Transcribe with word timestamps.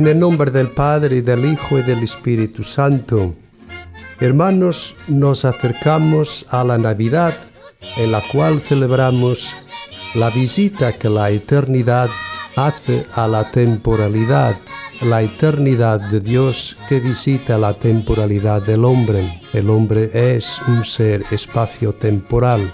En 0.00 0.06
el 0.06 0.18
nombre 0.18 0.50
del 0.50 0.68
Padre, 0.68 1.16
y 1.16 1.20
del 1.20 1.44
Hijo 1.44 1.78
y 1.78 1.82
del 1.82 2.02
Espíritu 2.02 2.62
Santo. 2.62 3.34
Hermanos, 4.18 4.96
nos 5.08 5.44
acercamos 5.44 6.46
a 6.48 6.64
la 6.64 6.78
Navidad, 6.78 7.34
en 7.98 8.10
la 8.10 8.22
cual 8.32 8.62
celebramos 8.62 9.54
la 10.14 10.30
visita 10.30 10.96
que 10.96 11.10
la 11.10 11.28
eternidad 11.28 12.08
hace 12.56 13.04
a 13.14 13.28
la 13.28 13.50
temporalidad, 13.50 14.56
la 15.02 15.20
eternidad 15.20 16.00
de 16.10 16.20
Dios 16.20 16.78
que 16.88 16.98
visita 16.98 17.58
la 17.58 17.74
temporalidad 17.74 18.62
del 18.62 18.86
hombre. 18.86 19.42
El 19.52 19.68
hombre 19.68 20.10
es 20.14 20.62
un 20.66 20.82
ser 20.82 21.24
espacio-temporal. 21.30 22.72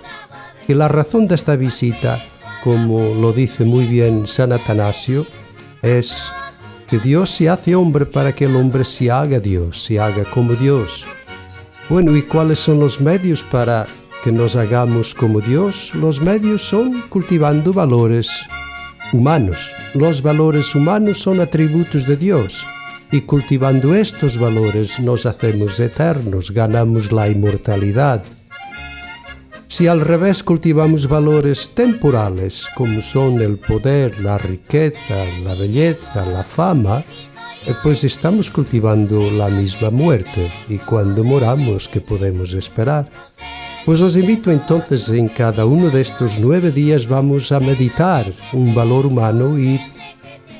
Y 0.68 0.74
la 0.74 0.86
razón 0.86 1.26
de 1.26 1.34
esta 1.34 1.56
visita, 1.56 2.24
como 2.62 3.16
lo 3.20 3.32
dice 3.32 3.64
muy 3.64 3.86
bien 3.86 4.28
San 4.28 4.52
Atanasio, 4.52 5.26
es 5.82 6.30
que 6.88 6.98
Dios 6.98 7.30
se 7.30 7.48
hace 7.48 7.74
hombre 7.74 8.06
para 8.06 8.34
que 8.34 8.44
el 8.44 8.56
hombre 8.56 8.84
se 8.84 9.10
haga 9.10 9.40
Dios, 9.40 9.82
se 9.84 9.98
haga 9.98 10.24
como 10.24 10.54
Dios. 10.54 11.04
Bueno, 11.88 12.16
¿y 12.16 12.22
cuáles 12.22 12.58
son 12.58 12.80
los 12.80 13.00
medios 13.00 13.42
para 13.42 13.86
que 14.22 14.32
nos 14.32 14.56
hagamos 14.56 15.14
como 15.14 15.40
Dios? 15.40 15.94
Los 15.94 16.20
medios 16.20 16.62
son 16.62 17.00
cultivando 17.08 17.72
valores 17.72 18.28
humanos. 19.12 19.70
Los 19.94 20.22
valores 20.22 20.74
humanos 20.74 21.18
son 21.18 21.40
atributos 21.40 22.06
de 22.06 22.16
Dios 22.16 22.64
y 23.10 23.20
cultivando 23.20 23.94
estos 23.94 24.36
valores 24.36 24.98
nos 24.98 25.26
hacemos 25.26 25.78
eternos, 25.78 26.50
ganamos 26.50 27.12
la 27.12 27.28
inmortalidad. 27.28 28.22
Si 29.76 29.86
al 29.86 30.00
revés 30.00 30.42
cultivamos 30.42 31.06
valores 31.06 31.74
temporales, 31.74 32.64
como 32.74 33.02
son 33.02 33.42
el 33.42 33.58
poder, 33.58 34.18
la 34.22 34.38
riqueza, 34.38 35.26
la 35.44 35.54
belleza, 35.54 36.24
la 36.24 36.42
fama, 36.42 37.04
eh, 37.66 37.74
pues 37.82 38.02
estamos 38.02 38.50
cultivando 38.50 39.30
la 39.30 39.50
misma 39.50 39.90
muerte 39.90 40.50
y 40.70 40.78
cuando 40.78 41.22
moramos, 41.24 41.88
¿qué 41.88 42.00
podemos 42.00 42.54
esperar? 42.54 43.10
Pues 43.84 44.00
os 44.00 44.16
invito 44.16 44.50
entonces 44.50 45.10
en 45.10 45.28
cada 45.28 45.66
uno 45.66 45.90
de 45.90 46.00
estos 46.00 46.38
nueve 46.38 46.70
días 46.70 47.06
vamos 47.06 47.52
a 47.52 47.60
meditar 47.60 48.24
un 48.54 48.74
valor 48.74 49.04
humano 49.04 49.58
y 49.58 49.78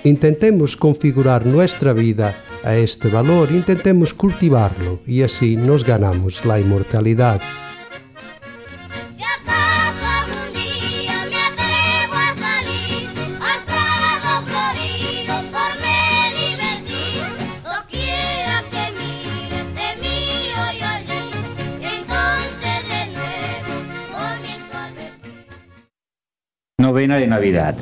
intentemos 0.04 0.76
configurar 0.76 1.46
nuestra 1.46 1.94
vida 1.94 2.34
a 2.64 2.76
este 2.76 3.08
valor, 3.08 3.50
intentemos 3.50 4.12
cultivarlo 4.12 5.00
y 5.06 5.22
así 5.22 5.56
nos 5.56 5.84
ganamos 5.84 6.44
la 6.44 6.60
inmortalidad. 6.60 7.40
De 26.96 27.26
Navidad. 27.26 27.76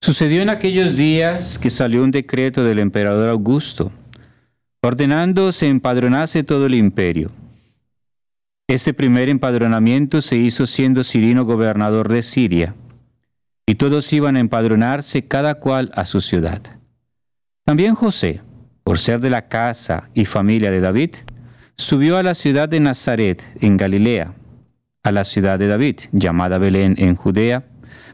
Sucedió 0.00 0.40
en 0.40 0.48
aquellos 0.48 0.96
días 0.96 1.58
que 1.58 1.68
salió 1.68 2.02
un 2.02 2.10
decreto 2.10 2.64
del 2.64 2.78
emperador 2.78 3.28
Augusto, 3.28 3.92
ordenando 4.80 5.52
se 5.52 5.66
empadronase 5.66 6.44
todo 6.44 6.64
el 6.64 6.74
imperio. 6.74 7.30
Este 8.66 8.94
primer 8.94 9.28
empadronamiento 9.28 10.22
se 10.22 10.38
hizo 10.38 10.66
siendo 10.66 11.04
Cirino 11.04 11.44
gobernador 11.44 12.08
de 12.08 12.22
Siria, 12.22 12.74
y 13.66 13.74
todos 13.74 14.10
iban 14.14 14.36
a 14.36 14.40
empadronarse 14.40 15.26
cada 15.26 15.56
cual 15.56 15.92
a 15.94 16.06
su 16.06 16.22
ciudad. 16.22 16.62
También 17.66 17.94
José, 17.94 18.40
por 18.82 18.98
ser 18.98 19.20
de 19.20 19.28
la 19.28 19.46
casa 19.46 20.08
y 20.14 20.24
familia 20.24 20.70
de 20.70 20.80
David, 20.80 21.16
subió 21.76 22.16
a 22.16 22.22
la 22.22 22.34
ciudad 22.34 22.66
de 22.66 22.80
Nazaret, 22.80 23.44
en 23.60 23.76
Galilea, 23.76 24.32
a 25.02 25.12
la 25.12 25.24
ciudad 25.24 25.58
de 25.58 25.66
David, 25.66 26.00
llamada 26.12 26.58
Belén 26.58 26.94
en 26.98 27.16
Judea, 27.16 27.64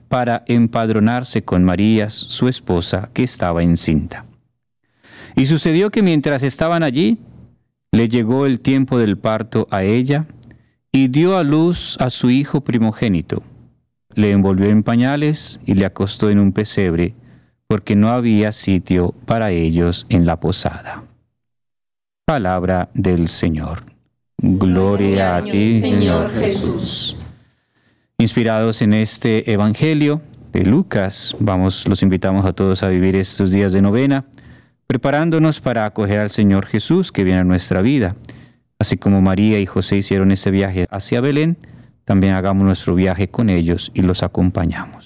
para 0.08 0.44
empadronarse 0.46 1.42
con 1.42 1.64
María, 1.64 2.10
su 2.10 2.48
esposa, 2.48 3.10
que 3.12 3.22
estaba 3.22 3.62
encinta. 3.62 4.24
Y 5.34 5.46
sucedió 5.46 5.90
que 5.90 6.02
mientras 6.02 6.42
estaban 6.42 6.82
allí, 6.82 7.18
le 7.92 8.08
llegó 8.08 8.46
el 8.46 8.60
tiempo 8.60 8.98
del 8.98 9.18
parto 9.18 9.66
a 9.70 9.82
ella, 9.82 10.26
y 10.92 11.08
dio 11.08 11.36
a 11.36 11.42
luz 11.42 11.98
a 12.00 12.08
su 12.08 12.30
hijo 12.30 12.62
primogénito. 12.62 13.42
Le 14.14 14.30
envolvió 14.30 14.70
en 14.70 14.82
pañales 14.82 15.60
y 15.66 15.74
le 15.74 15.84
acostó 15.84 16.30
en 16.30 16.38
un 16.38 16.52
pesebre, 16.52 17.14
porque 17.66 17.96
no 17.96 18.08
había 18.08 18.52
sitio 18.52 19.12
para 19.26 19.50
ellos 19.50 20.06
en 20.08 20.24
la 20.24 20.40
posada. 20.40 21.02
Palabra 22.24 22.88
del 22.94 23.28
Señor. 23.28 23.95
Gloria 24.38 25.36
a 25.36 25.42
ti, 25.42 25.80
Señor 25.80 26.30
Jesús. 26.32 27.16
Inspirados 28.18 28.82
en 28.82 28.92
este 28.92 29.50
Evangelio 29.50 30.20
de 30.52 30.64
Lucas, 30.64 31.34
vamos, 31.40 31.88
los 31.88 32.02
invitamos 32.02 32.44
a 32.44 32.52
todos 32.52 32.82
a 32.82 32.88
vivir 32.88 33.16
estos 33.16 33.50
días 33.50 33.72
de 33.72 33.80
novena, 33.80 34.26
preparándonos 34.86 35.60
para 35.60 35.86
acoger 35.86 36.20
al 36.20 36.30
Señor 36.30 36.66
Jesús 36.66 37.12
que 37.12 37.24
viene 37.24 37.40
a 37.40 37.44
nuestra 37.44 37.80
vida. 37.80 38.14
Así 38.78 38.98
como 38.98 39.22
María 39.22 39.58
y 39.58 39.66
José 39.66 39.96
hicieron 39.96 40.30
ese 40.30 40.50
viaje 40.50 40.86
hacia 40.90 41.22
Belén, 41.22 41.56
también 42.04 42.34
hagamos 42.34 42.64
nuestro 42.64 42.94
viaje 42.94 43.28
con 43.28 43.48
ellos 43.48 43.90
y 43.94 44.02
los 44.02 44.22
acompañamos. 44.22 45.05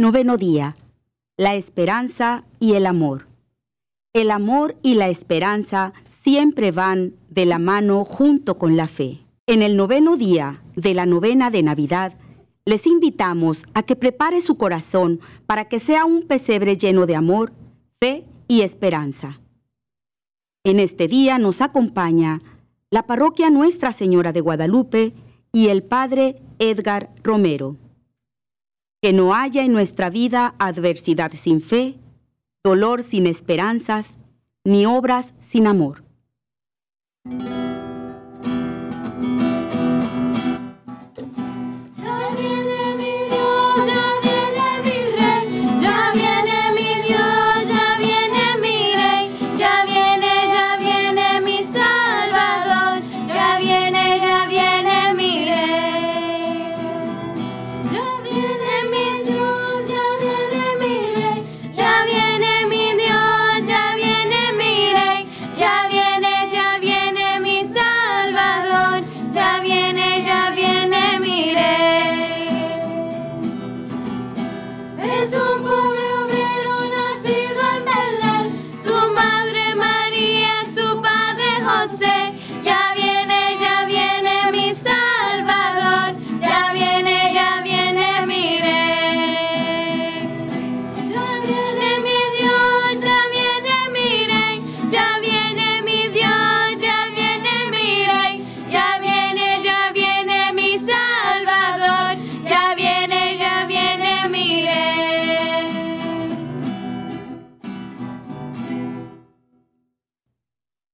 Noveno 0.00 0.38
día. 0.38 0.76
La 1.36 1.56
esperanza 1.56 2.46
y 2.58 2.72
el 2.72 2.86
amor. 2.86 3.28
El 4.14 4.30
amor 4.30 4.78
y 4.82 4.94
la 4.94 5.10
esperanza 5.10 5.92
siempre 6.08 6.72
van 6.72 7.16
de 7.28 7.44
la 7.44 7.58
mano 7.58 8.06
junto 8.06 8.56
con 8.56 8.78
la 8.78 8.86
fe. 8.86 9.20
En 9.46 9.60
el 9.60 9.76
noveno 9.76 10.16
día 10.16 10.62
de 10.74 10.94
la 10.94 11.04
novena 11.04 11.50
de 11.50 11.62
Navidad, 11.62 12.14
les 12.64 12.86
invitamos 12.86 13.66
a 13.74 13.82
que 13.82 13.94
prepare 13.94 14.40
su 14.40 14.54
corazón 14.54 15.20
para 15.44 15.66
que 15.66 15.78
sea 15.78 16.06
un 16.06 16.22
pesebre 16.22 16.78
lleno 16.78 17.04
de 17.04 17.16
amor, 17.16 17.52
fe 18.00 18.24
y 18.48 18.62
esperanza. 18.62 19.42
En 20.64 20.80
este 20.80 21.08
día 21.08 21.38
nos 21.38 21.60
acompaña 21.60 22.40
la 22.88 23.06
parroquia 23.06 23.50
Nuestra 23.50 23.92
Señora 23.92 24.32
de 24.32 24.40
Guadalupe 24.40 25.12
y 25.52 25.68
el 25.68 25.82
Padre 25.82 26.40
Edgar 26.58 27.10
Romero 27.22 27.76
que 29.02 29.12
no 29.12 29.34
haya 29.34 29.64
en 29.64 29.72
nuestra 29.72 30.10
vida 30.10 30.54
adversidad 30.58 31.32
sin 31.32 31.60
fe, 31.60 31.98
dolor 32.62 33.02
sin 33.02 33.26
esperanzas, 33.26 34.18
ni 34.64 34.84
obras 34.86 35.34
sin 35.40 35.66
amor. 35.66 36.04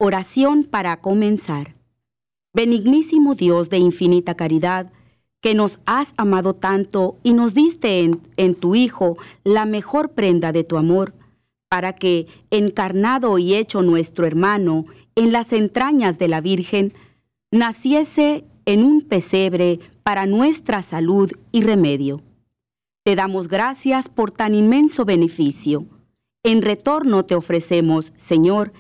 Oración 0.07 0.63
para 0.63 0.97
comenzar. 0.99 1.75
Benignísimo 2.55 3.35
Dios 3.35 3.71
de 3.71 3.79
infinita 3.79 4.37
caridad, 4.37 4.93
que 5.41 5.53
nos 5.53 5.81
has 5.85 6.15
amado 6.17 6.55
tanto 6.55 7.17
y 7.25 7.33
nos 7.33 7.55
diste 7.55 8.05
en, 8.05 8.21
en, 8.37 8.55
tu 8.55 8.77
Hijo 8.77 9.19
la 9.43 9.67
mejor 9.67 10.13
prenda 10.13 10.53
de 10.53 10.63
tu 10.63 10.77
amor, 10.77 11.13
para 11.69 11.93
que, 11.93 12.29
encarnado 12.53 13.37
y 13.39 13.57
hecho 13.57 13.83
nuestro 13.83 14.29
hermano 14.29 14.87
en 15.17 15.33
las 15.33 15.53
entrañas 15.53 16.21
de 16.21 16.29
la 16.29 16.41
Virgen, 16.41 16.93
naciese 17.51 18.45
en 18.65 18.85
un 18.85 19.01
pesebre 19.01 19.81
para 20.05 20.27
nuestra 20.27 20.83
salud 20.83 21.33
y 21.51 21.63
remedio. 21.63 22.23
Te 23.03 23.17
damos 23.17 23.49
gracias 23.49 24.09
por 24.09 24.31
tan 24.31 24.55
inmenso 24.55 25.05
beneficio. 25.05 25.85
En 26.45 26.63
retorno 26.63 27.25
te 27.25 27.35
ofrecemos, 27.35 28.13
Señor, 28.17 28.71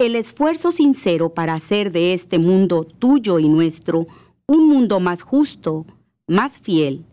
el 0.00 0.16
esfuerzo 0.16 0.72
sincero 0.72 1.34
para 1.34 1.52
hacer 1.52 1.92
de 1.92 2.14
este 2.14 2.38
mundo 2.38 2.84
tuyo 2.84 3.38
y 3.38 3.50
nuestro 3.50 4.06
un 4.46 4.66
mundo 4.66 4.98
más 4.98 5.20
justo, 5.20 5.84
más 6.26 6.58
fiel, 6.58 7.04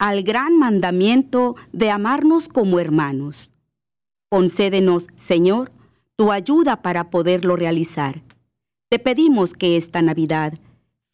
al 0.00 0.24
gran 0.24 0.58
mandamiento 0.58 1.54
de 1.72 1.88
amarnos 1.90 2.48
como 2.48 2.80
hermanos. 2.80 3.52
Concédenos, 4.28 5.06
Señor, 5.14 5.70
tu 6.16 6.32
ayuda 6.32 6.82
para 6.82 7.10
poderlo 7.10 7.54
realizar. 7.54 8.24
Te 8.88 8.98
pedimos 8.98 9.52
que 9.52 9.76
esta 9.76 10.02
Navidad, 10.02 10.58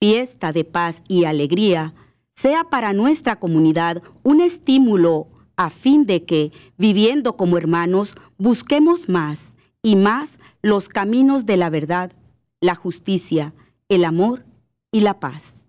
fiesta 0.01 0.51
de 0.51 0.65
paz 0.65 1.03
y 1.09 1.25
alegría, 1.25 1.93
sea 2.35 2.65
para 2.65 2.95
nuestra 2.95 3.39
comunidad 3.39 4.03
un 4.23 4.41
estímulo 4.41 5.27
a 5.57 5.69
fin 5.69 6.07
de 6.07 6.25
que, 6.25 6.53
viviendo 6.79 7.37
como 7.37 7.59
hermanos, 7.59 8.15
busquemos 8.39 9.11
más 9.11 9.53
y 9.83 9.97
más 9.97 10.39
los 10.63 10.89
caminos 10.89 11.45
de 11.45 11.57
la 11.57 11.69
verdad, 11.69 12.13
la 12.61 12.75
justicia, 12.75 13.53
el 13.89 14.05
amor 14.05 14.45
y 14.93 15.01
la 15.01 15.19
paz. 15.21 15.67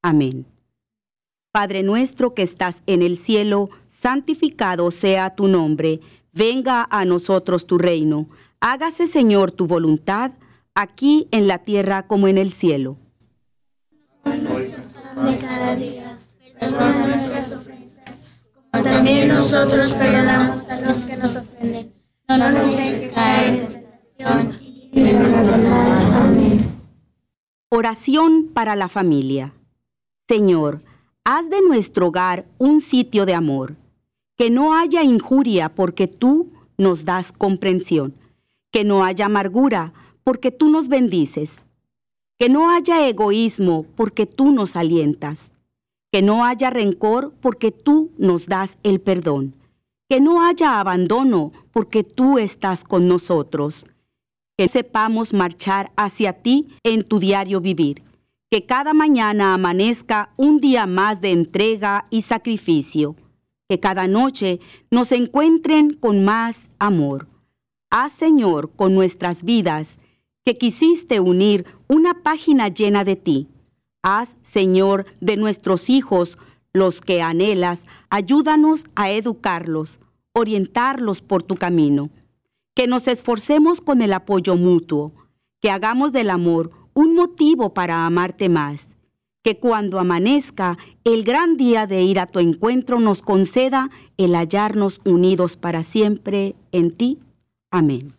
Amén. 0.00 0.46
Padre 1.52 1.82
nuestro 1.82 2.32
que 2.34 2.42
estás 2.42 2.82
en 2.86 3.02
el 3.02 3.18
cielo, 3.18 3.68
santificado 3.86 4.90
sea 4.90 5.30
tu 5.30 5.48
nombre, 5.48 6.00
venga 6.32 6.88
a 6.90 7.04
nosotros 7.04 7.66
tu 7.66 7.76
reino, 7.76 8.28
hágase 8.60 9.06
Señor 9.06 9.52
tu 9.52 9.66
voluntad, 9.66 10.32
aquí 10.74 11.28
en 11.30 11.46
la 11.46 11.58
tierra 11.58 12.06
como 12.06 12.26
en 12.28 12.38
el 12.38 12.50
cielo. 12.52 12.96
Nuestras 17.04 17.52
ofensas, 17.52 18.24
como 18.70 18.82
también 18.82 19.28
nosotros 19.28 19.92
perdonamos 19.92 20.68
a 20.70 20.80
los 20.80 21.04
que 21.04 21.16
nos 21.18 21.36
ofenden. 21.36 22.01
Oración 27.68 28.48
para 28.54 28.74
la 28.74 28.88
familia. 28.88 29.52
Señor, 30.28 30.82
haz 31.24 31.50
de 31.50 31.60
nuestro 31.60 32.06
hogar 32.06 32.46
un 32.56 32.80
sitio 32.80 33.26
de 33.26 33.34
amor. 33.34 33.76
Que 34.38 34.48
no 34.48 34.74
haya 34.74 35.02
injuria 35.02 35.74
porque 35.74 36.08
tú 36.08 36.50
nos 36.78 37.04
das 37.04 37.32
comprensión. 37.32 38.14
Que 38.70 38.84
no 38.84 39.04
haya 39.04 39.26
amargura 39.26 39.92
porque 40.24 40.50
tú 40.50 40.70
nos 40.70 40.88
bendices. 40.88 41.62
Que 42.38 42.48
no 42.48 42.70
haya 42.70 43.06
egoísmo 43.06 43.84
porque 43.94 44.24
tú 44.24 44.52
nos 44.52 44.74
alientas. 44.74 45.52
Que 46.10 46.22
no 46.22 46.46
haya 46.46 46.70
rencor 46.70 47.34
porque 47.42 47.72
tú 47.72 48.10
nos 48.16 48.46
das 48.46 48.78
el 48.82 49.00
perdón. 49.02 49.54
Que 50.12 50.20
no 50.20 50.44
haya 50.44 50.78
abandono 50.78 51.52
porque 51.72 52.04
tú 52.04 52.36
estás 52.36 52.84
con 52.84 53.08
nosotros 53.08 53.86
que 54.58 54.68
sepamos 54.68 55.32
marchar 55.32 55.90
hacia 55.96 56.34
ti 56.34 56.68
en 56.82 57.02
tu 57.02 57.18
diario 57.18 57.62
vivir. 57.62 58.02
Que 58.50 58.66
cada 58.66 58.92
mañana 58.92 59.54
amanezca 59.54 60.34
un 60.36 60.60
día 60.60 60.86
más 60.86 61.22
de 61.22 61.30
entrega 61.30 62.08
y 62.10 62.20
sacrificio. 62.20 63.16
Que 63.70 63.80
cada 63.80 64.06
noche 64.06 64.60
nos 64.90 65.12
encuentren 65.12 65.94
con 65.94 66.26
más 66.26 66.66
amor. 66.78 67.26
Haz, 67.88 68.12
Señor, 68.12 68.70
con 68.76 68.94
nuestras 68.94 69.44
vidas, 69.44 69.98
que 70.44 70.58
quisiste 70.58 71.20
unir 71.20 71.64
una 71.88 72.22
página 72.22 72.68
llena 72.68 73.02
de 73.04 73.16
ti. 73.16 73.48
Haz, 74.02 74.36
Señor, 74.42 75.06
de 75.22 75.38
nuestros 75.38 75.88
hijos 75.88 76.36
los 76.74 77.00
que 77.00 77.22
anhelas, 77.22 77.82
ayúdanos 78.08 78.84
a 78.94 79.10
educarlos, 79.10 80.00
orientarlos 80.34 81.22
por 81.22 81.42
tu 81.42 81.56
camino 81.56 82.10
que 82.74 82.86
nos 82.86 83.08
esforcemos 83.08 83.80
con 83.80 84.02
el 84.02 84.12
apoyo 84.12 84.56
mutuo, 84.56 85.12
que 85.60 85.70
hagamos 85.70 86.12
del 86.12 86.30
amor 86.30 86.70
un 86.94 87.14
motivo 87.14 87.74
para 87.74 88.06
amarte 88.06 88.48
más, 88.48 88.88
que 89.42 89.58
cuando 89.58 89.98
amanezca 89.98 90.78
el 91.04 91.24
gran 91.24 91.56
día 91.56 91.86
de 91.86 92.02
ir 92.02 92.18
a 92.18 92.26
tu 92.26 92.38
encuentro 92.38 93.00
nos 93.00 93.22
conceda 93.22 93.90
el 94.16 94.34
hallarnos 94.34 95.00
unidos 95.04 95.56
para 95.56 95.82
siempre 95.82 96.54
en 96.70 96.96
ti. 96.96 97.18
Amén. 97.70 98.14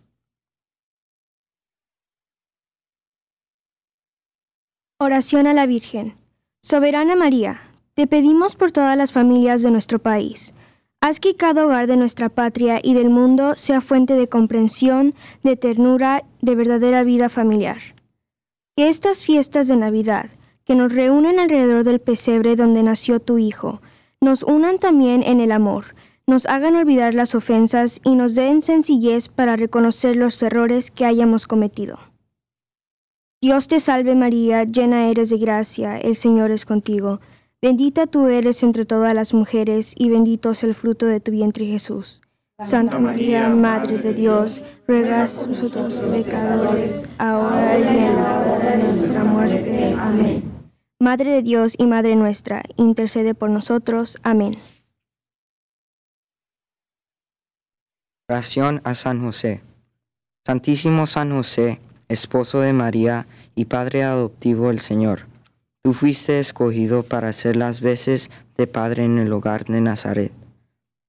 Oración 5.00 5.48
a 5.48 5.54
la 5.54 5.66
Virgen. 5.66 6.16
Soberana 6.62 7.16
María, 7.16 7.62
te 7.94 8.08
pedimos 8.08 8.56
por 8.56 8.72
todas 8.72 8.98
las 8.98 9.12
familias 9.12 9.62
de 9.64 9.72
nuestro 9.72 10.00
país 10.00 10.54
Haz 11.06 11.20
que 11.20 11.36
cada 11.36 11.66
hogar 11.66 11.86
de 11.86 11.98
nuestra 11.98 12.30
patria 12.30 12.80
y 12.82 12.94
del 12.94 13.10
mundo 13.10 13.58
sea 13.58 13.82
fuente 13.82 14.14
de 14.14 14.30
comprensión, 14.30 15.16
de 15.44 15.58
ternura, 15.58 16.24
de 16.42 16.56
verdadera 16.56 17.04
vida 17.04 17.28
familiar. 17.28 17.80
Que 18.78 18.88
estas 18.88 19.22
fiestas 19.22 19.68
de 19.68 19.76
Navidad, 19.76 20.30
que 20.64 20.76
nos 20.76 20.94
reúnen 20.94 21.42
alrededor 21.42 21.84
del 21.84 22.00
pesebre 22.00 22.56
donde 22.56 22.84
nació 22.84 23.20
tu 23.20 23.38
Hijo, 23.38 23.82
nos 24.22 24.44
unan 24.44 24.78
también 24.78 25.24
en 25.24 25.42
el 25.42 25.52
amor, 25.52 25.88
nos 26.26 26.46
hagan 26.46 26.78
olvidar 26.78 27.14
las 27.16 27.36
ofensas 27.36 28.00
y 28.06 28.16
nos 28.16 28.36
den 28.36 28.62
sencillez 28.62 29.28
para 29.28 29.58
reconocer 29.58 30.16
los 30.16 30.42
errores 30.42 30.90
que 30.90 31.04
hayamos 31.04 31.48
cometido. 31.48 32.00
Dios 33.42 33.68
te 33.68 33.82
salve 33.82 34.16
María, 34.16 34.64
llena 34.64 35.10
eres 35.10 35.32
de 35.32 35.38
gracia, 35.38 35.98
el 35.98 36.16
Señor 36.16 36.52
es 36.52 36.64
contigo. 36.64 37.20
Bendita 37.64 38.08
tú 38.08 38.28
eres 38.28 38.62
entre 38.62 38.84
todas 38.84 39.14
las 39.14 39.34
mujeres, 39.34 39.96
y 39.98 40.10
bendito 40.10 40.52
es 40.52 40.66
el 40.66 40.76
fruto 40.76 41.06
de 41.06 41.22
tu 41.22 41.32
vientre 41.32 41.66
Jesús. 41.66 42.22
Santa 42.62 43.00
María, 43.00 43.48
Madre 43.56 43.98
de 44.00 44.14
Dios, 44.14 44.62
ruega 44.86 45.24
por 45.24 45.48
nosotros 45.48 46.02
pecadores, 46.02 47.08
ahora 47.18 47.80
y 47.80 47.84
en 47.84 48.16
la 48.18 48.40
hora 48.42 48.76
de 48.76 48.84
nuestra 48.84 49.24
muerte. 49.24 49.96
Amén. 49.98 50.44
Madre 51.00 51.32
de 51.32 51.42
Dios 51.42 51.76
y 51.78 51.88
Madre 51.88 52.18
nuestra, 52.18 52.64
intercede 52.76 53.34
por 53.34 53.50
nosotros. 53.50 54.18
Amén. 54.24 54.58
Oración 58.28 58.82
a 58.84 58.94
San 58.94 59.24
José. 59.24 59.62
Santísimo 60.46 61.06
San 61.06 61.32
José, 61.32 61.80
esposo 62.10 62.60
de 62.60 62.74
María 62.74 63.26
y 63.56 63.64
Padre 63.64 64.04
adoptivo 64.04 64.68
del 64.68 64.82
Señor 64.82 65.33
Tú 65.84 65.92
fuiste 65.92 66.40
escogido 66.40 67.04
para 67.04 67.28
hacer 67.28 67.58
las 67.58 67.82
veces 67.82 68.32
de 68.56 68.68
padre 68.68 69.04
en 69.04 69.18
el 69.18 69.34
hogar 69.34 69.66
de 69.66 69.82
Nazaret. 69.82 70.32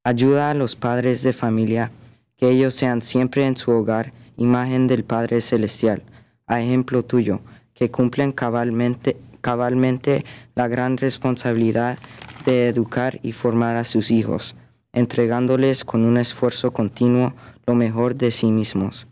Ayuda 0.02 0.50
a 0.50 0.54
los 0.54 0.74
padres 0.74 1.22
de 1.22 1.32
familia, 1.32 1.92
que 2.36 2.50
ellos 2.50 2.74
sean 2.74 3.00
siempre 3.00 3.46
en 3.46 3.56
su 3.56 3.70
hogar 3.70 4.12
imagen 4.36 4.88
del 4.88 5.04
Padre 5.04 5.40
Celestial, 5.40 6.02
a 6.48 6.60
ejemplo 6.60 7.04
tuyo, 7.04 7.40
que 7.72 7.92
cumplen 7.92 8.32
cabalmente, 8.32 9.16
cabalmente 9.40 10.24
la 10.56 10.66
gran 10.66 10.96
responsabilidad 10.96 11.96
de 12.44 12.66
educar 12.66 13.20
y 13.22 13.30
formar 13.30 13.76
a 13.76 13.84
sus 13.84 14.10
hijos, 14.10 14.56
entregándoles 14.92 15.84
con 15.84 16.04
un 16.04 16.16
esfuerzo 16.16 16.72
continuo 16.72 17.32
lo 17.64 17.76
mejor 17.76 18.16
de 18.16 18.32
sí 18.32 18.50
mismos. 18.50 19.06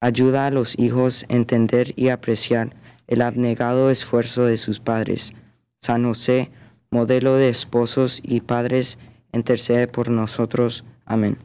Ayuda 0.00 0.48
a 0.48 0.50
los 0.50 0.76
hijos 0.76 1.24
a 1.28 1.34
entender 1.36 1.92
y 1.94 2.08
apreciar 2.08 2.74
el 3.08 3.22
abnegado 3.22 3.90
esfuerzo 3.90 4.44
de 4.44 4.58
sus 4.58 4.78
padres. 4.78 5.32
San 5.80 6.04
José, 6.04 6.50
modelo 6.90 7.34
de 7.34 7.48
esposos 7.48 8.20
y 8.22 8.40
padres, 8.42 8.98
intercede 9.32 9.88
por 9.88 10.10
nosotros. 10.10 10.84
Amén. 11.04 11.38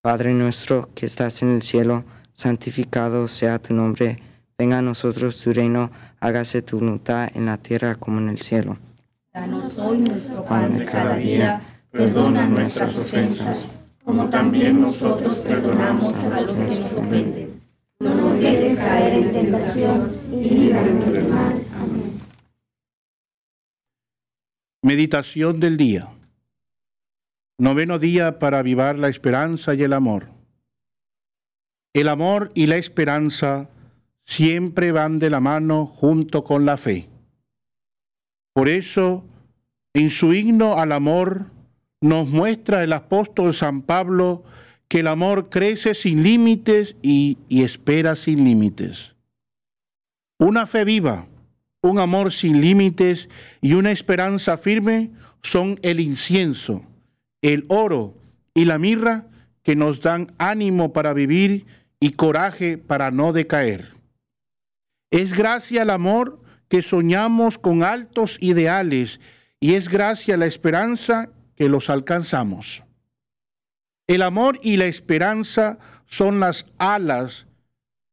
Padre 0.00 0.32
nuestro 0.32 0.88
que 0.94 1.06
estás 1.06 1.42
en 1.42 1.50
el 1.50 1.62
cielo, 1.62 2.04
santificado 2.32 3.28
sea 3.28 3.58
tu 3.58 3.74
nombre. 3.74 4.22
Venga 4.56 4.78
a 4.78 4.82
nosotros 4.82 5.40
tu 5.42 5.52
reino, 5.52 5.90
hágase 6.20 6.62
tu 6.62 6.78
voluntad 6.78 7.28
en 7.34 7.46
la 7.46 7.58
tierra 7.58 7.96
como 7.96 8.18
en 8.18 8.28
el 8.28 8.40
cielo. 8.40 8.78
Danos 9.32 9.78
hoy 9.78 9.98
nuestro 9.98 10.44
pan 10.44 10.78
de 10.78 10.84
cada 10.84 11.16
día, 11.16 11.60
perdona 11.90 12.46
nuestras 12.46 12.96
ofensas, 12.96 13.66
como 14.04 14.28
también 14.30 14.80
nosotros 14.80 15.36
perdonamos 15.38 16.14
a 16.24 16.40
los 16.40 16.50
que 16.50 16.64
nos 16.64 16.92
ofenden. 16.92 17.60
No 18.00 18.14
nos 18.14 18.40
dejes 18.40 18.78
caer 18.78 19.14
en 19.14 19.32
tentación 19.32 20.17
Meditación 24.82 25.60
del 25.60 25.76
día. 25.76 26.10
Noveno 27.58 27.98
día 27.98 28.38
para 28.38 28.58
avivar 28.58 28.98
la 28.98 29.08
esperanza 29.08 29.74
y 29.74 29.82
el 29.82 29.92
amor. 29.92 30.28
El 31.94 32.08
amor 32.08 32.50
y 32.54 32.66
la 32.66 32.76
esperanza 32.76 33.70
siempre 34.26 34.92
van 34.92 35.18
de 35.18 35.30
la 35.30 35.40
mano 35.40 35.86
junto 35.86 36.44
con 36.44 36.66
la 36.66 36.76
fe. 36.76 37.08
Por 38.54 38.68
eso, 38.68 39.24
en 39.94 40.10
su 40.10 40.34
himno 40.34 40.78
al 40.78 40.92
amor, 40.92 41.46
nos 42.00 42.28
muestra 42.28 42.84
el 42.84 42.92
apóstol 42.92 43.54
San 43.54 43.82
Pablo 43.82 44.44
que 44.88 45.00
el 45.00 45.06
amor 45.06 45.48
crece 45.48 45.94
sin 45.94 46.22
límites 46.22 46.96
y, 47.02 47.38
y 47.48 47.62
espera 47.62 48.14
sin 48.14 48.44
límites. 48.44 49.17
Una 50.40 50.66
fe 50.66 50.84
viva, 50.84 51.26
un 51.82 51.98
amor 51.98 52.32
sin 52.32 52.60
límites 52.60 53.28
y 53.60 53.72
una 53.72 53.90
esperanza 53.90 54.56
firme 54.56 55.10
son 55.42 55.80
el 55.82 55.98
incienso, 55.98 56.84
el 57.42 57.64
oro 57.68 58.14
y 58.54 58.64
la 58.64 58.78
mirra 58.78 59.26
que 59.64 59.74
nos 59.74 60.00
dan 60.00 60.32
ánimo 60.38 60.92
para 60.92 61.12
vivir 61.12 61.66
y 61.98 62.12
coraje 62.12 62.78
para 62.78 63.10
no 63.10 63.32
decaer. 63.32 63.94
Es 65.10 65.36
gracia 65.36 65.82
al 65.82 65.90
amor 65.90 66.40
que 66.68 66.82
soñamos 66.82 67.58
con 67.58 67.82
altos 67.82 68.38
ideales 68.40 69.18
y 69.58 69.74
es 69.74 69.88
gracia 69.88 70.36
la 70.36 70.46
esperanza 70.46 71.32
que 71.56 71.68
los 71.68 71.90
alcanzamos. 71.90 72.84
El 74.06 74.22
amor 74.22 74.60
y 74.62 74.76
la 74.76 74.86
esperanza 74.86 75.80
son 76.06 76.38
las 76.38 76.66
alas 76.78 77.48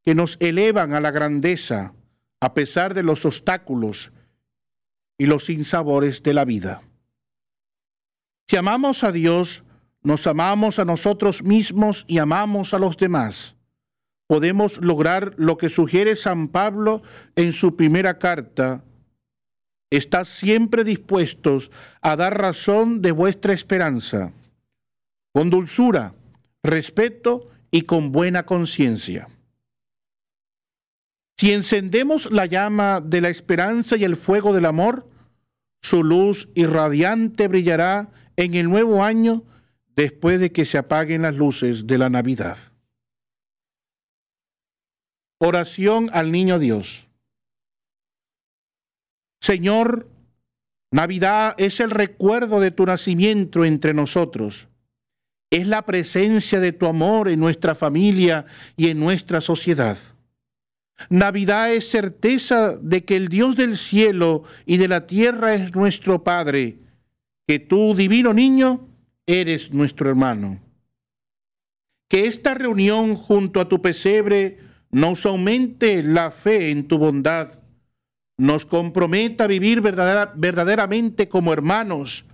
que 0.02 0.16
nos 0.16 0.36
elevan 0.40 0.92
a 0.92 1.00
la 1.00 1.12
grandeza 1.12 1.92
a 2.40 2.54
pesar 2.54 2.94
de 2.94 3.02
los 3.02 3.24
obstáculos 3.24 4.12
y 5.18 5.26
los 5.26 5.46
sinsabores 5.46 6.22
de 6.22 6.34
la 6.34 6.44
vida. 6.44 6.82
Si 8.48 8.56
amamos 8.56 9.02
a 9.02 9.12
Dios, 9.12 9.64
nos 10.02 10.26
amamos 10.26 10.78
a 10.78 10.84
nosotros 10.84 11.42
mismos 11.42 12.04
y 12.06 12.18
amamos 12.18 12.74
a 12.74 12.78
los 12.78 12.96
demás. 12.96 13.56
Podemos 14.28 14.78
lograr 14.84 15.34
lo 15.36 15.56
que 15.56 15.68
sugiere 15.68 16.16
San 16.16 16.48
Pablo 16.48 17.02
en 17.36 17.52
su 17.52 17.76
primera 17.76 18.18
carta. 18.18 18.84
Estás 19.90 20.28
siempre 20.28 20.84
dispuestos 20.84 21.70
a 22.00 22.16
dar 22.16 22.38
razón 22.38 23.02
de 23.02 23.12
vuestra 23.12 23.52
esperanza, 23.52 24.32
con 25.32 25.48
dulzura, 25.48 26.14
respeto 26.62 27.48
y 27.70 27.82
con 27.82 28.10
buena 28.10 28.44
conciencia. 28.46 29.28
Si 31.38 31.52
encendemos 31.52 32.30
la 32.32 32.46
llama 32.46 33.00
de 33.00 33.20
la 33.20 33.28
esperanza 33.28 33.96
y 33.96 34.04
el 34.04 34.16
fuego 34.16 34.54
del 34.54 34.64
amor, 34.64 35.08
su 35.82 36.02
luz 36.02 36.48
irradiante 36.54 37.46
brillará 37.46 38.10
en 38.36 38.54
el 38.54 38.70
nuevo 38.70 39.04
año 39.04 39.44
después 39.94 40.40
de 40.40 40.50
que 40.50 40.64
se 40.64 40.78
apaguen 40.78 41.22
las 41.22 41.34
luces 41.34 41.86
de 41.86 41.98
la 41.98 42.08
Navidad. 42.08 42.56
Oración 45.38 46.08
al 46.12 46.32
Niño 46.32 46.58
Dios. 46.58 47.06
Señor, 49.40 50.08
Navidad 50.90 51.54
es 51.58 51.80
el 51.80 51.90
recuerdo 51.90 52.60
de 52.60 52.70
tu 52.70 52.86
nacimiento 52.86 53.64
entre 53.64 53.92
nosotros. 53.92 54.68
Es 55.50 55.66
la 55.66 55.84
presencia 55.84 56.58
de 56.60 56.72
tu 56.72 56.86
amor 56.86 57.28
en 57.28 57.38
nuestra 57.38 57.74
familia 57.74 58.46
y 58.76 58.88
en 58.88 58.98
nuestra 58.98 59.42
sociedad. 59.42 59.98
Navidad 61.10 61.72
es 61.72 61.88
certeza 61.88 62.76
de 62.76 63.04
que 63.04 63.16
el 63.16 63.28
Dios 63.28 63.56
del 63.56 63.76
cielo 63.76 64.44
y 64.64 64.78
de 64.78 64.88
la 64.88 65.06
tierra 65.06 65.54
es 65.54 65.74
nuestro 65.74 66.24
Padre, 66.24 66.78
que 67.46 67.58
tú, 67.58 67.94
divino 67.94 68.32
niño, 68.32 68.88
eres 69.26 69.72
nuestro 69.72 70.08
hermano. 70.08 70.60
Que 72.08 72.26
esta 72.26 72.54
reunión 72.54 73.14
junto 73.14 73.60
a 73.60 73.68
tu 73.68 73.82
pesebre 73.82 74.58
nos 74.90 75.26
aumente 75.26 76.02
la 76.02 76.30
fe 76.30 76.70
en 76.70 76.88
tu 76.88 76.98
bondad, 76.98 77.62
nos 78.38 78.64
comprometa 78.64 79.44
a 79.44 79.48
vivir 79.48 79.80
verdaderamente 79.80 81.28
como 81.28 81.52
hermanos, 81.52 82.24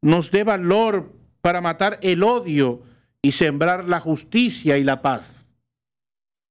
nos 0.00 0.30
dé 0.30 0.44
valor 0.44 1.12
para 1.40 1.60
matar 1.60 1.98
el 2.02 2.22
odio 2.22 2.82
y 3.20 3.32
sembrar 3.32 3.88
la 3.88 4.00
justicia 4.00 4.78
y 4.78 4.84
la 4.84 5.02
paz. 5.02 5.46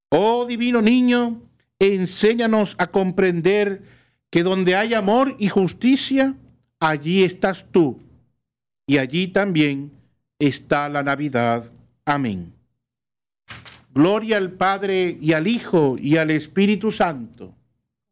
Oh 0.10 0.46
divino 0.46 0.82
niño, 0.82 1.42
enséñanos 1.82 2.76
a 2.78 2.88
comprender 2.88 3.82
que 4.30 4.44
donde 4.44 4.76
hay 4.76 4.94
amor 4.94 5.36
y 5.40 5.50
justicia, 5.50 6.36
allí 6.80 7.24
estás 7.24 7.66
tú, 7.72 8.00
y 8.88 8.98
allí 8.98 9.28
también 9.28 9.92
está 10.40 10.88
la 10.90 11.02
Navidad. 11.04 11.72
Amén. 12.06 12.54
Gloria 13.94 14.38
al 14.38 14.52
Padre 14.52 15.18
y 15.20 15.34
al 15.34 15.48
Hijo 15.48 15.98
y 16.00 16.18
al 16.18 16.32
Espíritu 16.32 16.92
Santo. 16.92 17.54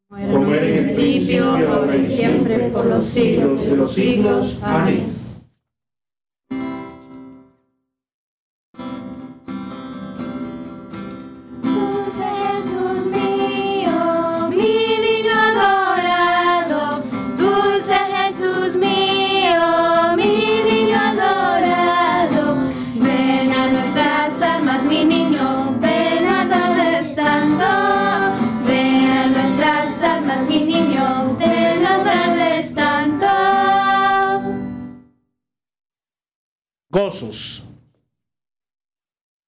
Como 0.09 0.53
en 0.53 0.63
el 0.63 0.73
principio, 0.73 1.45
ahora 1.45 1.95
y 1.95 2.03
siempre, 2.03 2.57
por 2.69 2.85
los 2.85 3.05
siglos 3.05 3.61
de 3.61 3.77
los 3.77 3.93
siglos. 3.93 4.57
Amén. 4.63 5.18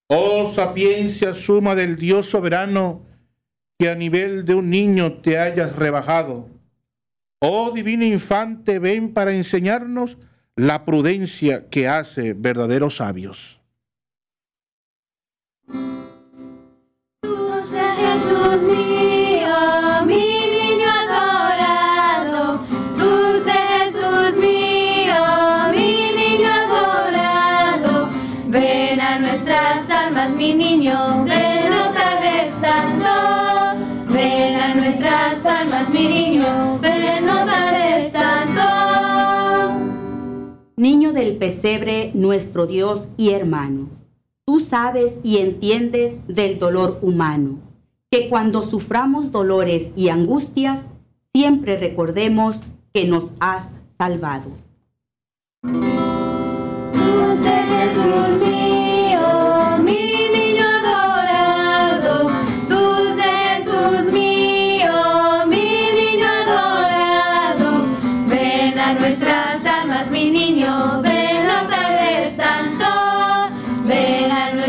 Oh 0.08 0.52
sapiencia 0.54 1.34
suma 1.34 1.76
del 1.76 1.96
Dios 1.96 2.30
soberano, 2.30 3.02
que 3.80 3.90
a 3.90 3.96
nivel 3.96 4.46
de 4.46 4.56
un 4.56 4.70
niño 4.70 5.22
te 5.22 5.40
hayas 5.40 5.76
rebajado. 5.76 6.50
Oh 7.40 7.72
divino 7.72 8.06
infante, 8.06 8.80
ven 8.80 9.14
para 9.14 9.32
enseñarnos 9.34 10.18
la 10.56 10.86
prudencia 10.86 11.70
que 11.70 11.88
hace 11.88 12.34
verdaderos 12.34 12.98
sabios. 12.98 13.60
Jesús 17.72 18.81
mi 30.52 30.76
niño, 30.76 31.24
ven, 31.26 31.70
no 31.70 31.94
tardes 31.94 32.54
tanto. 32.62 34.14
Ven 34.14 34.56
a 34.56 34.74
nuestras 34.74 35.46
almas, 35.46 35.90
mi 35.90 36.08
niño, 36.08 36.80
ven, 36.80 37.26
no 37.26 37.46
tardes 37.46 38.12
tanto. 38.12 38.62
Niño 40.76 41.14
del 41.14 41.38
pesebre, 41.38 42.12
nuestro 42.14 42.68
Dios 42.68 43.08
y 43.16 43.32
hermano, 43.32 43.90
tú 44.46 44.60
sabes 44.60 45.14
y 45.24 45.38
entiendes 45.38 46.16
del 46.28 46.60
dolor 46.60 47.00
humano, 47.02 47.60
que 48.10 48.28
cuando 48.28 48.64
suframos 48.64 49.32
dolores 49.32 49.92
y 49.96 50.10
angustias, 50.10 50.82
siempre 51.34 51.78
recordemos 51.78 52.60
que 52.94 53.06
nos 53.06 53.32
has 53.40 53.64
salvado. 53.98 54.52
Jesús 57.82 58.51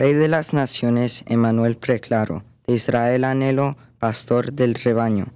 Rey 0.00 0.14
de 0.14 0.28
las 0.28 0.54
naciones, 0.54 1.24
Emmanuel 1.26 1.76
preclaro, 1.76 2.42
de 2.66 2.72
Israel 2.72 3.22
anhelo, 3.22 3.76
pastor 3.98 4.54
del 4.54 4.72
rebaño, 4.72 5.26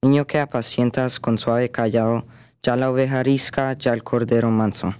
niño 0.00 0.26
que 0.26 0.38
apacientas 0.38 1.20
con 1.20 1.36
suave 1.36 1.70
callado, 1.70 2.24
ya 2.62 2.74
la 2.74 2.90
oveja 2.90 3.22
risca, 3.22 3.74
ya 3.74 3.92
el 3.92 4.02
cordero 4.02 4.50
manso. 4.50 4.94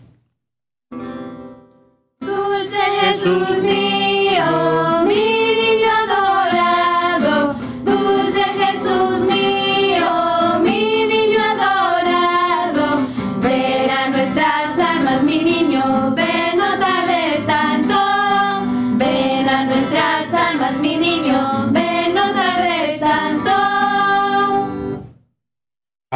Dulce 2.21 2.83
Jesús 3.00 3.62
mío, 3.62 4.03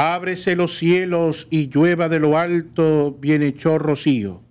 Ábrese 0.01 0.55
los 0.55 0.77
cielos 0.77 1.49
y 1.51 1.71
llueva 1.71 2.09
de 2.09 2.21
lo 2.21 2.39
alto 2.39 3.17
bienhechor 3.19 3.83
rocío, 3.83 4.45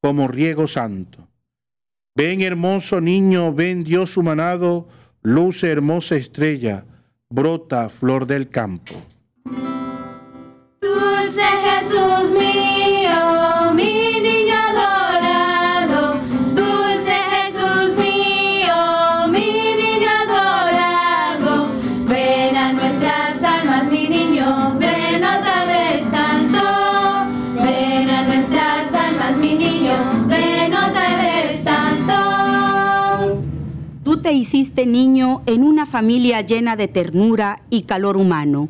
como 0.00 0.28
riego 0.28 0.68
santo. 0.68 1.26
Ven 2.14 2.42
hermoso 2.42 3.00
niño, 3.00 3.52
ven 3.52 3.82
Dios 3.82 4.16
humanado, 4.16 4.86
luce 5.20 5.68
hermosa 5.68 6.14
estrella, 6.14 6.86
brota 7.28 7.88
flor 7.88 8.28
del 8.28 8.50
campo. 8.50 8.94
Dulce 10.80 11.42
Jesús 11.42 12.30
mío, 12.38 13.33
hiciste 34.44 34.84
niño 34.84 35.42
en 35.46 35.64
una 35.64 35.86
familia 35.86 36.42
llena 36.42 36.76
de 36.76 36.86
ternura 36.86 37.62
y 37.70 37.84
calor 37.84 38.18
humano. 38.18 38.68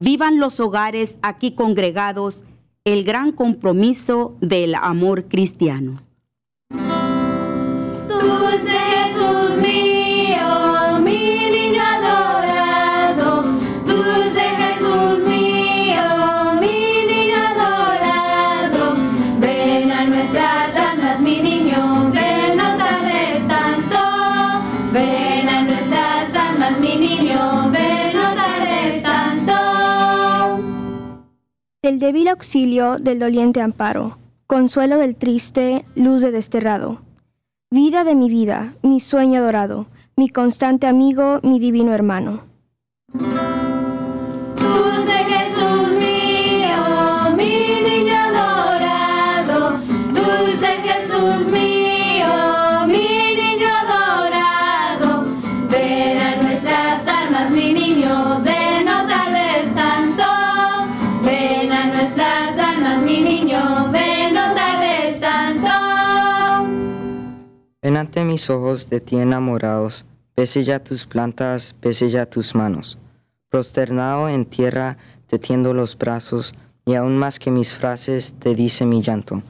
Vivan 0.00 0.38
los 0.38 0.60
hogares 0.60 1.14
aquí 1.22 1.52
congregados 1.52 2.44
el 2.84 3.04
gran 3.04 3.32
compromiso 3.32 4.36
del 4.42 4.74
amor 4.74 5.24
cristiano. 5.24 6.02
Del 31.88 32.00
débil 32.00 32.28
auxilio 32.28 32.98
del 32.98 33.18
doliente 33.18 33.62
amparo, 33.62 34.18
consuelo 34.46 34.98
del 34.98 35.16
triste, 35.16 35.86
luz 35.94 36.20
de 36.20 36.32
desterrado. 36.32 37.00
Vida 37.70 38.04
de 38.04 38.14
mi 38.14 38.28
vida, 38.28 38.74
mi 38.82 39.00
sueño 39.00 39.42
dorado, 39.42 39.86
mi 40.14 40.28
constante 40.28 40.86
amigo, 40.86 41.40
mi 41.42 41.58
divino 41.58 41.94
hermano. 41.94 42.42
Ante 68.08 68.24
mis 68.24 68.48
ojos 68.48 68.88
de 68.88 69.00
ti 69.00 69.18
enamorados, 69.18 70.06
bese 70.34 70.64
ya 70.64 70.78
tus 70.78 71.04
plantas, 71.04 71.74
bese 71.82 72.08
ya 72.08 72.24
tus 72.24 72.54
manos. 72.54 72.96
Prosternado 73.50 74.30
en 74.30 74.46
tierra, 74.46 74.96
te 75.26 75.38
tiendo 75.38 75.74
los 75.74 75.98
brazos, 75.98 76.54
y 76.86 76.94
aún 76.94 77.18
más 77.18 77.38
que 77.38 77.50
mis 77.50 77.74
frases, 77.74 78.34
te 78.38 78.54
dice 78.54 78.86
mi 78.86 79.02
llanto. 79.02 79.42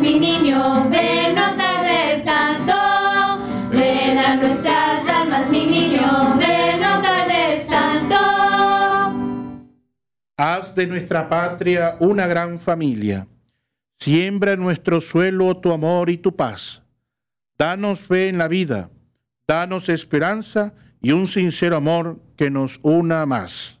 Mi 0.00 0.20
niño. 0.20 0.88
Ven 0.90 1.25
Haz 10.38 10.74
de 10.74 10.86
nuestra 10.86 11.30
patria 11.30 11.96
una 11.98 12.26
gran 12.26 12.60
familia. 12.60 13.26
Siembra 13.98 14.52
en 14.52 14.60
nuestro 14.60 15.00
suelo 15.00 15.56
tu 15.56 15.72
amor 15.72 16.10
y 16.10 16.18
tu 16.18 16.36
paz. 16.36 16.82
Danos 17.56 18.00
fe 18.00 18.28
en 18.28 18.36
la 18.36 18.46
vida. 18.46 18.90
Danos 19.48 19.88
esperanza 19.88 20.74
y 21.00 21.12
un 21.12 21.26
sincero 21.26 21.76
amor 21.76 22.20
que 22.36 22.50
nos 22.50 22.80
una 22.82 23.24
más. 23.24 23.80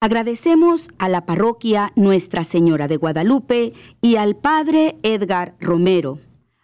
Agradecemos 0.00 0.90
a 0.98 1.08
la 1.08 1.26
parroquia 1.26 1.90
Nuestra 1.96 2.44
Señora 2.44 2.86
de 2.86 2.96
Guadalupe 2.96 3.72
y 4.00 4.14
al 4.14 4.36
Padre 4.36 4.96
Edgar 5.02 5.56
Romero, 5.58 6.20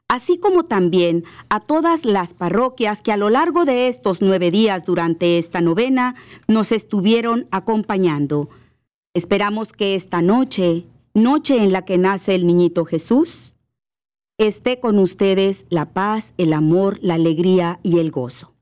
así 0.06 0.38
como 0.38 0.66
también 0.66 1.24
a 1.48 1.58
todas 1.58 2.04
las 2.04 2.32
parroquias 2.32 3.02
que 3.02 3.10
a 3.10 3.16
lo 3.16 3.30
largo 3.30 3.64
de 3.64 3.88
estos 3.88 4.20
nueve 4.20 4.52
días 4.52 4.84
durante 4.84 5.36
esta 5.38 5.60
novena 5.60 6.14
nos 6.46 6.70
estuvieron 6.70 7.48
acompañando. 7.50 8.50
Esperamos 9.14 9.72
que 9.72 9.96
esta 9.96 10.22
noche, 10.22 10.86
noche 11.12 11.60
en 11.60 11.72
la 11.72 11.84
que 11.84 11.98
nace 11.98 12.36
el 12.36 12.46
niñito 12.46 12.84
Jesús, 12.84 13.56
esté 14.38 14.78
con 14.78 15.00
ustedes 15.00 15.64
la 15.70 15.92
paz, 15.92 16.34
el 16.38 16.52
amor, 16.52 17.00
la 17.02 17.14
alegría 17.14 17.80
y 17.82 17.98
el 17.98 18.12
gozo. 18.12 18.53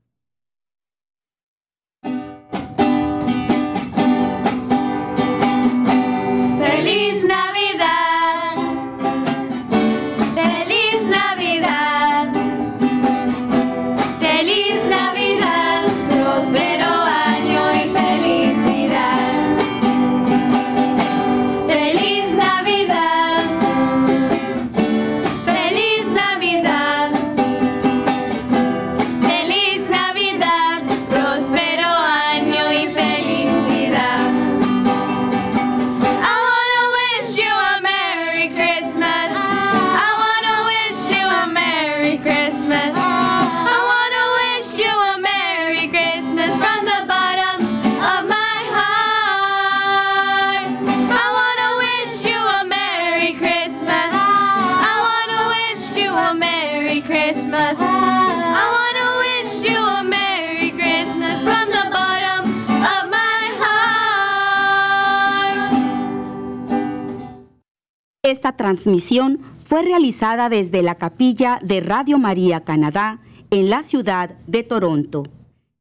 Esta 68.43 68.57
transmisión 68.57 69.39
fue 69.63 69.83
realizada 69.83 70.49
desde 70.49 70.83
la 70.83 70.95
capilla 70.95 71.61
de 71.63 71.79
Radio 71.79 72.19
María 72.19 72.59
Canadá 72.59 73.21
en 73.51 73.69
la 73.69 73.83
ciudad 73.83 74.35
de 74.47 74.63
Toronto. 74.63 75.23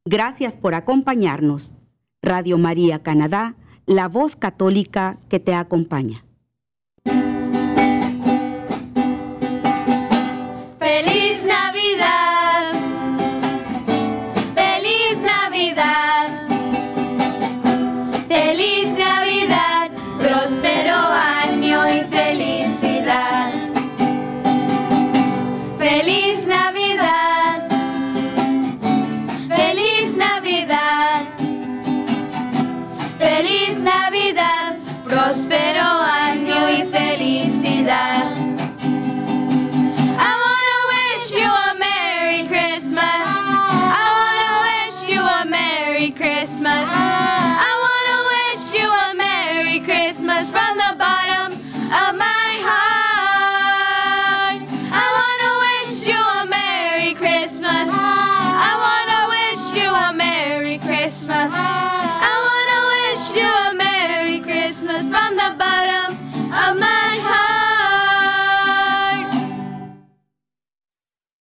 Gracias 0.05 0.55
por 0.55 0.77
acompañarnos. 0.77 1.75
Radio 2.23 2.59
María 2.59 3.03
Canadá, 3.03 3.57
la 3.85 4.07
voz 4.07 4.37
católica 4.37 5.19
que 5.29 5.41
te 5.41 5.55
acompaña. 5.55 6.25